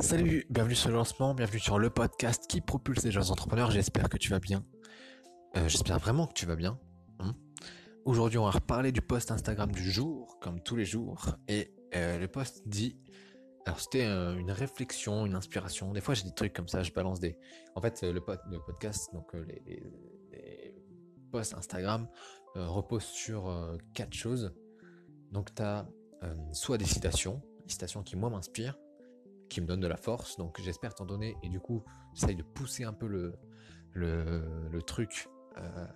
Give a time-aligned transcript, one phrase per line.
[0.00, 3.70] Salut, bienvenue sur le lancement, bienvenue sur le podcast qui propulse les jeunes entrepreneurs.
[3.70, 4.64] J'espère que tu vas bien.
[5.58, 6.80] Euh, J'espère vraiment que tu vas bien.
[7.18, 7.34] Hein.
[8.06, 11.36] Aujourd'hui, on va reparler du post Instagram du jour, comme tous les jours.
[11.48, 12.98] Et euh, le post dit,
[13.66, 15.92] alors c'était euh, une réflexion, une inspiration.
[15.92, 17.36] Des fois, j'ai des trucs comme ça, je balance des.
[17.74, 20.74] En fait, le, pod, le podcast, donc les, les,
[21.30, 22.08] posts Instagram
[22.54, 23.54] reposent sur
[23.92, 24.54] quatre choses.
[25.30, 25.86] Donc, tu as
[26.52, 28.78] soit des citations, des citations qui moi m'inspirent
[29.50, 30.38] qui me donne de la force.
[30.38, 31.36] Donc j'espère t'en donner.
[31.42, 31.84] Et du coup,
[32.14, 33.34] j'essaye de pousser un peu le,
[33.92, 35.86] le, truc euh,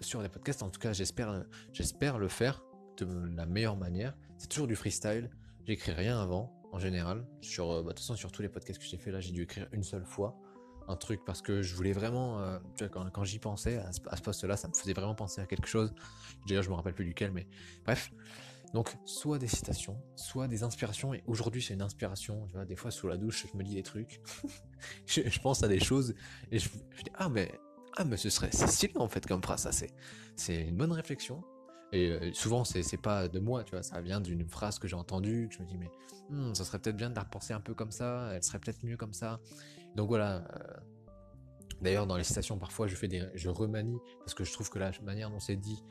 [0.00, 0.62] sur les podcasts.
[0.64, 2.64] En tout cas, j'espère, j'espère le faire
[2.96, 3.06] de
[3.36, 4.16] la meilleure manière.
[4.38, 5.30] C'est toujours du freestyle.
[5.64, 7.24] J'écris rien avant, en général.
[7.40, 9.42] Sur, bah, de toute façon, sur tous les podcasts que j'ai fait là, j'ai dû
[9.42, 10.36] écrire une seule fois
[10.88, 12.58] un truc parce que je voulais vraiment, euh,
[13.12, 15.94] quand, j'y pensais à ce, ce poste-là, ça me faisait vraiment penser à quelque chose.
[16.48, 17.46] D'ailleurs, je me rappelle plus duquel, mais
[17.84, 18.10] bref.
[18.72, 21.12] Donc, soit des citations, soit des inspirations.
[21.12, 22.46] Et aujourd'hui, c'est une inspiration.
[22.46, 24.20] Tu vois, des fois, sous la douche, je me dis des trucs.
[25.06, 26.14] je, pense à des choses
[26.52, 27.50] et je, je, dis ah mais
[27.96, 29.62] ah mais ce serait c'est stylé en fait comme phrase.
[29.62, 29.92] Ça c'est
[30.36, 31.42] c'est une bonne réflexion.
[31.92, 33.82] Et euh, souvent, c'est c'est pas de moi, tu vois.
[33.82, 35.48] Ça vient d'une phrase que j'ai entendue.
[35.50, 35.90] Je me dis mais
[36.28, 38.30] hmm, ça serait peut-être bien de la repenser un peu comme ça.
[38.32, 39.40] Elle serait peut-être mieux comme ça.
[39.96, 40.44] Donc voilà.
[40.54, 40.80] Euh,
[41.80, 44.78] D'ailleurs, dans les citations, parfois, je fais des, je remanie parce que je trouve que
[44.78, 45.82] la manière dont c'est dit,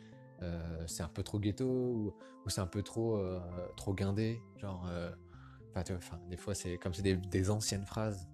[0.87, 2.13] c'est un peu trop ghetto ou,
[2.47, 3.39] c'est un peu trop euh,
[3.75, 5.11] trop guindé genre euh,
[5.75, 8.27] enfin des fois c'est comme c'est des, anciennes phrases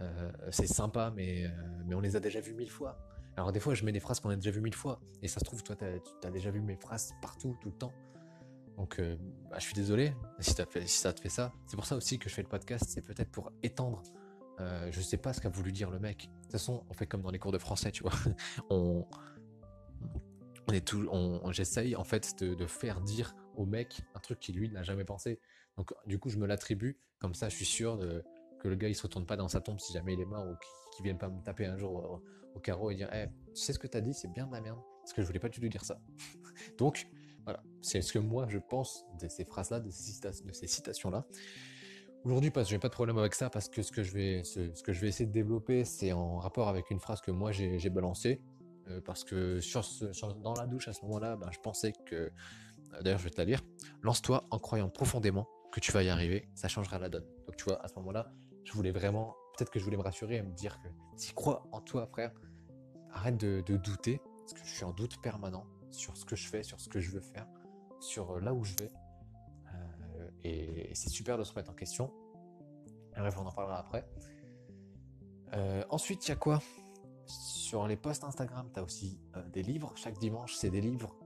[0.00, 1.50] euh, c'est sympa mais
[1.86, 2.98] mais on les a déjà vues mille fois
[3.36, 5.40] alors des fois je mets des phrases qu'on a déjà vues mille fois et ça
[5.40, 5.86] se trouve toi t'as
[6.24, 7.94] as déjà vu mes phrases partout tout le temps
[8.76, 9.00] donc
[9.48, 12.34] bah, je suis désolé si ça te fait ça c'est pour ça aussi que je
[12.34, 14.02] fais le podcast c'est peut-être pour étendre
[14.60, 16.28] euh, je sais pas ce qu'a voulu dire le mec.
[16.28, 18.12] De toute façon, on fait comme dans les cours de français, tu vois.
[18.70, 19.04] on,
[20.68, 24.82] on est j'essaye en fait de, faire dire au mec un truc qui lui n'a
[24.82, 25.40] jamais pensé.
[25.76, 26.98] Donc du coup, je me l'attribue.
[27.18, 27.98] Comme ça, je suis sûr
[28.60, 30.46] que le gars il se retourne pas dans sa tombe si jamais il est mort
[30.46, 30.54] ou
[30.94, 32.22] qu'il vienne pas me taper un jour au,
[32.56, 34.60] au carreau et dire, hey, tu sais ce que t'as dit, c'est bien de la
[34.60, 34.80] merde.
[35.02, 36.00] Parce que je voulais pas du tout dire ça.
[36.78, 37.06] Donc
[37.44, 41.26] voilà, c'est ce que moi je pense de ces phrases-là, de ces, citations-là.
[42.24, 43.88] Aujourd'hui, que j'ai pas de problème avec ça, parce que je
[44.42, 47.52] ce que je vais essayer de développer, c'est en rapport avec une phrase que moi
[47.52, 48.40] j'ai balancée,
[48.88, 49.60] euh, parce que
[50.42, 53.38] dans la douche à ce moment-là, ben, je pensais que, euh, d'ailleurs, je vais te
[53.38, 53.60] la lire.
[54.02, 57.26] Lance-toi en croyant profondément que tu vas y arriver, ça changera la donne.
[57.46, 58.32] Donc tu vois, à ce moment-là,
[58.64, 61.66] je voulais vraiment, peut-être que je voulais me rassurer et me dire que si crois
[61.72, 62.32] en toi, frère,
[63.12, 66.62] arrête de, douter, parce que je suis en doute permanent sur ce que je fais,
[66.62, 67.46] sur ce que je veux faire,
[68.00, 68.92] sur là où je vais
[70.44, 72.12] et, c'est super de se remettre en question.
[73.16, 74.06] Bref, on en parlera après.
[75.54, 76.60] Euh, ensuite, il y a quoi?
[77.66, 79.90] Sur les posts Instagram, tu as aussi euh, des livres.
[79.96, 81.16] Chaque dimanche, c'est des livres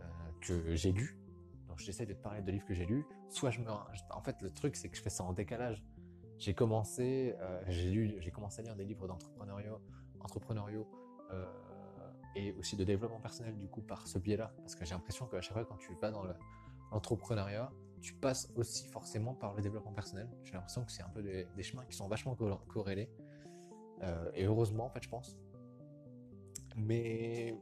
[0.00, 0.04] euh,
[0.40, 1.18] que j'ai lus.
[1.66, 3.04] Donc, j'essaie de te parler de livres que j'ai lus.
[3.28, 3.68] Soit je me.
[3.68, 5.82] En fait, le truc, c'est que je fais ça en décalage.
[6.38, 10.84] J'ai commencé, euh, commencé à lire des livres d'entrepreneuriat,
[12.36, 15.40] et aussi de développement personnel du coup par ce biais-là, parce que j'ai l'impression qu'à
[15.40, 16.22] chaque fois quand tu vas dans
[16.92, 20.28] l'entrepreneuriat, tu passes aussi forcément par le développement personnel.
[20.44, 22.36] J'ai l'impression que c'est un peu des, chemins qui sont vachement
[22.68, 23.10] corrélés.
[24.34, 25.36] Et heureusement, en fait, je pense.
[26.80, 27.54] Mais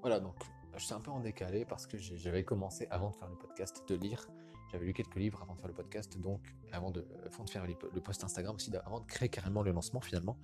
[0.00, 0.36] voilà, donc
[0.76, 3.82] je suis un peu en décalé parce que j'avais commencé avant de faire le podcast
[3.88, 4.28] de lire.
[4.72, 6.40] J'avais lu quelques livres avant de faire le podcast, donc
[6.72, 10.00] avant de, avant de faire le post Instagram aussi, avant de créer carrément le lancement
[10.00, 10.36] finalement.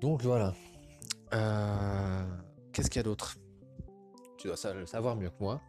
[0.00, 0.54] Donc voilà.
[1.34, 3.36] Euh, Qu'est-ce qu'il y a d'autre?
[4.38, 5.60] Tu dois le savoir mieux que moi.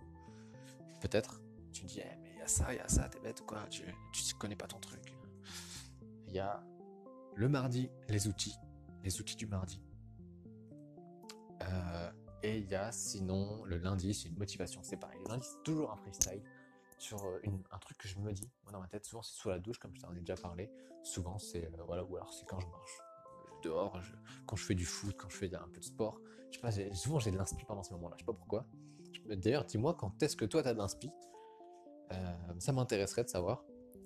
[1.02, 1.42] Peut-être
[1.74, 3.46] tu dis, eh, mais il y a ça, il y a ça, t'es bête ou
[3.46, 3.84] quoi, tu,
[4.14, 5.18] tu connais pas ton truc.
[6.28, 6.64] Il y a
[7.36, 8.56] le mardi, les outils,
[9.04, 9.82] les outils du mardi.
[11.64, 12.12] Euh,
[12.44, 15.20] et il y a sinon le lundi, c'est une motivation, c'est pareil.
[15.26, 16.42] Le lundi, c'est toujours un freestyle
[16.98, 17.42] sur euh,
[17.72, 19.78] un truc que je me dis, moi dans ma tête, souvent c'est sous la douche,
[19.80, 20.70] comme je t'en ai déjà parlé.
[21.04, 23.00] Souvent c'est, euh, voilà, ou alors c'est quand je marche
[23.64, 23.98] dehors,
[24.46, 26.20] quand je fais du foot, quand je fais un peu de sport.
[26.52, 28.66] Je sais pas, souvent j'ai de l'inspi pendant ces moments-là, je sais pas pourquoi.
[29.26, 31.10] D'ailleurs, dis-moi quand est-ce que toi t'as de l'inspi
[32.12, 33.64] euh, ça m'intéresserait de savoir.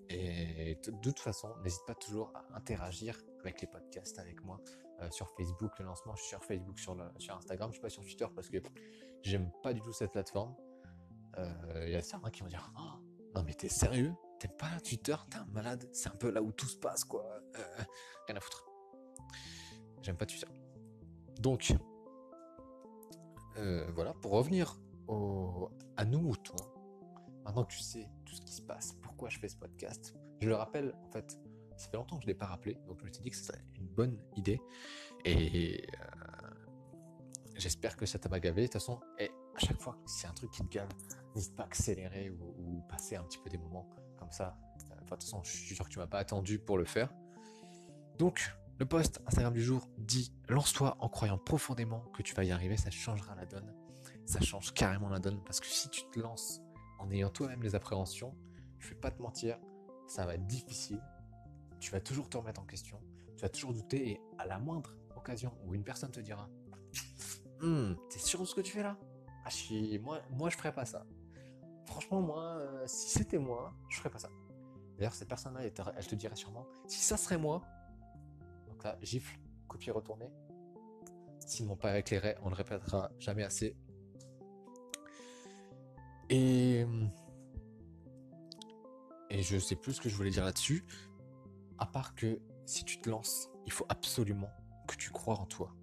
[0.10, 4.60] Et de toute façon, n'hésite pas toujours à interagir avec les podcasts avec moi
[5.02, 6.98] euh, sur Facebook, le lancement, je suis sur Facebook, sur,
[7.30, 8.58] Instagram, je suis pas sur Twitter parce que
[9.22, 10.56] j'aime pas du tout cette plateforme.
[11.38, 11.44] Il
[11.76, 13.00] euh, y a certains qui vont dire oh,
[13.36, 14.14] Non, mais t'es sérieux?
[14.40, 15.16] T'aimes pas Twitter?
[15.30, 15.88] T'es un malade?
[15.92, 17.24] C'est un peu là où tout se passe, quoi.
[17.58, 17.84] Euh,
[18.28, 18.66] rien à foutre.
[20.02, 20.48] J'aime pas Twitter.
[21.40, 21.74] Donc,
[23.94, 26.78] voilà, pour revenir au, à nous, toi,
[27.48, 30.48] Maintenant que tu sais tout ce qui se passe, pourquoi je fais ce podcast, je
[30.48, 31.40] le rappelle, en fait,
[31.76, 33.36] ça fait longtemps que je ne l'ai pas rappelé, donc je me suis dit que
[33.36, 34.62] c'était une bonne idée.
[35.26, 36.66] Et euh,
[37.56, 38.62] j'espère que ça t'a pas gavé.
[38.62, 40.88] De toute façon, et à chaque fois que c'est un truc qui te gave,
[41.34, 44.56] n'hésite pas à accélérer ou, passer un petit peu des moments comme ça,
[44.92, 47.12] euh, de toute façon, je suis sûr que tu m'as pas attendu pour le faire.
[48.20, 52.52] Donc, le post Instagram du jour dit lance-toi en croyant profondément que tu vas y
[52.52, 53.74] arriver, ça changera la donne.
[54.28, 56.62] Ça change carrément la donne parce que si tu te lances
[57.00, 58.36] en ayant toi-même les appréhensions,
[58.80, 59.60] je vais pas te mentir,
[60.08, 61.02] ça va être difficile.
[61.80, 63.00] Tu vas toujours te remettre en question,
[63.36, 66.50] tu vas toujours douter et à la moindre occasion où une personne te dira
[67.62, 68.98] hum, T'es sûr de ce que tu fais là?
[69.46, 71.06] Ah, je moi, moi, je ferais pas ça.
[71.86, 74.30] Franchement, moi, euh, si c'était moi, je ferais pas ça.
[74.98, 77.62] D'ailleurs, cette personne-là, elle, te dirait sûrement Si ça serait moi,
[78.68, 80.30] donc là, gifle, copier, retourner.
[81.46, 83.78] S'ils m'ont pas éclairé, on le répétera jamais assez.
[86.30, 86.86] Et.
[89.30, 90.86] Et je sais plus ce que je voulais dire là-dessus.
[91.78, 94.50] À part que si tu te lances, il faut absolument
[94.88, 95.76] que tu crois en toi.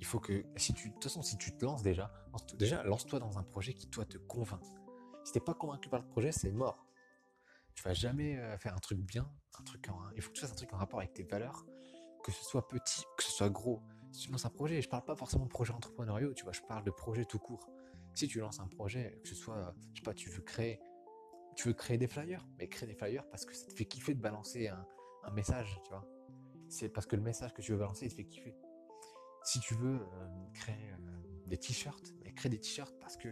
[0.00, 2.12] Il faut que, si tu, de toute façon, si tu te lances déjà,
[2.56, 4.62] déjà, lance-toi dans un projet qui, toi, te convainc.
[5.24, 6.86] Si t'es pas convaincu par le projet, c'est mort.
[7.74, 10.52] Tu vas jamais euh, faire un truc bien, un truc il faut que tu fasses
[10.52, 11.66] un truc en rapport avec tes valeurs,
[12.24, 13.82] que ce soit petit, que ce soit gros.
[14.12, 16.60] Si tu lances un projet, je parle pas forcément de projet entrepreneurial, tu vois, je
[16.62, 17.68] parle de projet tout court.
[18.14, 20.80] Si tu lances un projet, que ce soit, je sais pas, tu veux créer,
[21.58, 24.14] tu veux créer des flyers, mais créer des flyers parce que ça te fait kiffer
[24.14, 24.86] de balancer un,
[25.32, 26.06] message, tu vois.
[26.68, 28.54] C'est parce que le message que tu veux balancer, il te fait kiffer.
[29.42, 33.28] Si tu veux euh, créer euh, des t-shirts, mais crée des t-shirts parce que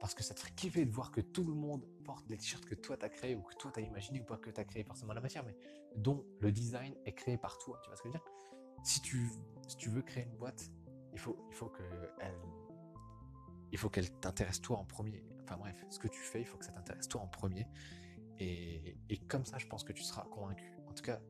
[0.00, 2.64] parce que ça te ferait kiffer de voir que tout le monde porte des t-shirts
[2.64, 5.12] que toi t'as créé ou que toi t'as imaginé ou pas que t'as créé forcément
[5.12, 5.56] la matière, mais
[5.94, 7.78] dont le design est créé par toi.
[7.84, 8.28] Tu vois ce que je veux dire?
[8.82, 9.30] Si tu
[9.68, 10.68] si tu veux créer une boîte,
[11.12, 11.72] il faut il faut
[13.70, 15.22] il faut qu'elle t'intéresse toi en premier.
[15.48, 17.66] Enfin bref, ce que tu fais, il faut que ça t'intéresse toi en premier.
[18.38, 20.76] Et, et comme ça, je pense que tu seras convaincu.
[20.86, 21.20] En tout cas,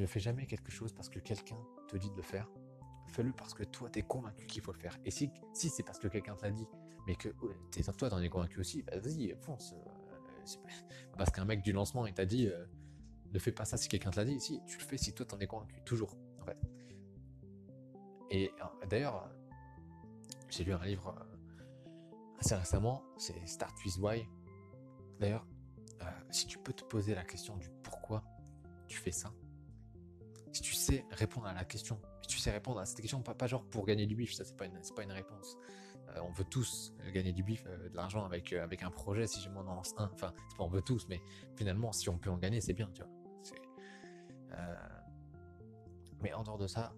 [0.00, 1.58] ne fais jamais quelque chose parce que quelqu'un
[1.88, 2.50] te dit de le faire.
[3.08, 4.98] Fais-le parce que toi, tu es convaincu qu'il faut le faire.
[5.04, 6.66] Et si, si c'est parce que quelqu'un te l'a dit,
[7.06, 9.74] mais que es, toi, t'en es convaincu aussi, bah, vas-y, fonce.
[9.74, 12.64] Euh, parce qu'un mec du lancement, il t'a dit, euh,
[13.32, 14.40] ne fais pas ça si quelqu'un te l'a dit.
[14.40, 15.80] Si, tu le fais si toi, t'en es convaincu.
[15.84, 16.58] Toujours, en fait.
[18.30, 19.30] Et euh, d'ailleurs,
[20.48, 21.14] j'ai lu un livre
[22.42, 24.28] assez récemment, c'est Start with Why.
[25.20, 25.46] D'ailleurs,
[26.30, 28.24] si tu peux te poser la question du pourquoi
[28.88, 29.32] tu fais ça,
[30.50, 33.46] si tu sais répondre à la question, si tu sais répondre à cette question, pas,
[33.46, 35.56] genre pour gagner du bif, ça c'est pas une, pas une réponse.
[36.08, 39.28] Euh, on veut tous gagner du bif, euh, de l'argent avec, euh, avec un projet,
[39.28, 41.22] si je m'en lance un, enfin, c'est pas on veut tous, mais
[41.54, 43.10] finalement, si on peut en gagner, c'est bien, tu vois.
[46.20, 46.92] mais en dehors de ça,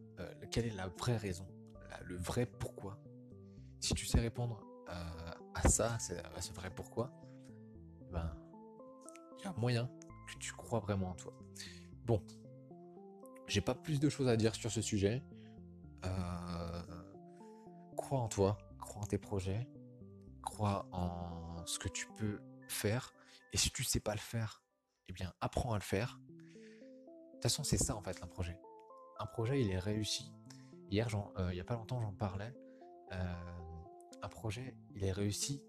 [0.51, 1.47] quelle est la vraie raison,
[2.03, 2.99] le vrai pourquoi?
[3.81, 4.63] Si tu sais répondre
[5.69, 7.11] ça, à ce vrai pourquoi,
[8.13, 8.31] ben,
[9.39, 9.91] il y a moyen
[10.27, 11.35] que tu crois vraiment en toi.
[12.05, 12.23] Bon,
[13.47, 15.23] j'ai pas plus de choses à dire sur ce sujet.
[16.05, 16.83] Euh,
[17.97, 19.69] crois en toi, crois en tes projets,
[20.43, 23.15] crois en ce que tu peux faire.
[23.53, 24.63] Et si tu sais pas le faire,
[25.09, 26.19] eh bien, apprends à le faire.
[26.29, 28.59] De toute façon, c'est ça en fait un projet.
[29.19, 30.33] Un projet, il est réussi.
[30.91, 31.09] Hier,
[31.39, 32.55] euh, il y a pas longtemps, j'en parlais.
[33.13, 33.35] Euh,
[34.25, 35.63] un projet, il est réussi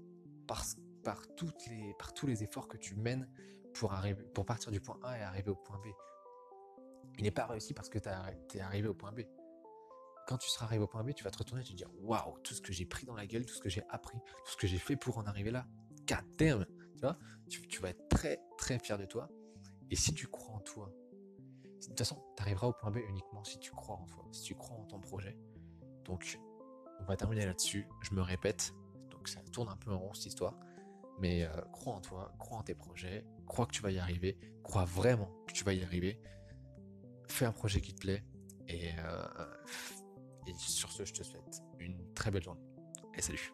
[0.47, 0.63] par,
[1.03, 1.21] par,
[1.69, 3.29] les, par tous les efforts que tu mènes
[3.73, 5.87] pour, arriver, pour partir du point A et arriver au point B
[7.17, 9.21] il n'est pas réussi parce que tu es arrivé au point B.
[10.27, 12.37] Quand tu seras arrivé au point B, tu vas te retourner et te dire waouh,
[12.39, 14.57] tout ce que j'ai pris dans la gueule, tout ce que j'ai appris, tout ce
[14.57, 15.67] que j'ai fait pour en arriver là.
[16.07, 16.65] God damn,
[16.95, 17.17] tu vois,
[17.47, 19.29] tu, vas être très très fier de toi.
[19.91, 20.91] Et si tu crois en toi,
[21.81, 24.41] de toute façon, tu arriveras au point B uniquement si tu crois en toi, si
[24.41, 25.37] tu crois en ton projet.
[26.05, 26.39] Donc,
[26.99, 27.87] on va terminer là-dessus.
[28.01, 28.73] Je me répète,
[29.11, 30.55] donc ça tourne un peu en rond cette histoire.
[31.19, 34.37] Mais euh, crois en toi, crois en tes projets, crois que tu vas y arriver,
[34.63, 36.19] crois vraiment que tu vas y arriver
[37.27, 38.23] fais un projet qui te plaît.
[38.67, 39.45] Et, euh,
[40.47, 42.61] et sur ce, je te souhaite une très belle journée.
[43.15, 43.53] Et salut